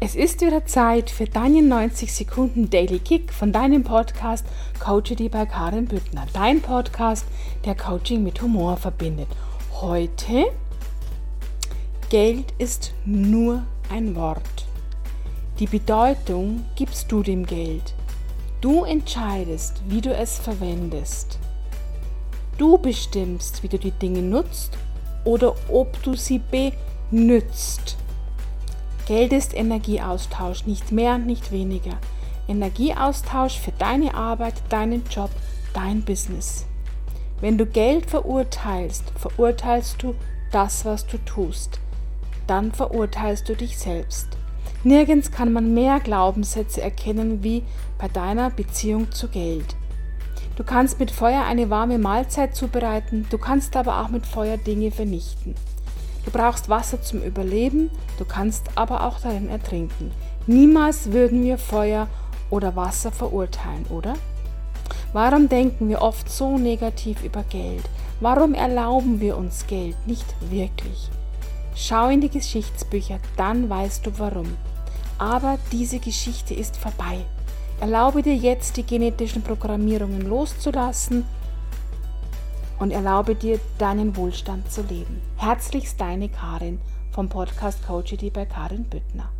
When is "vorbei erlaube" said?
76.76-78.20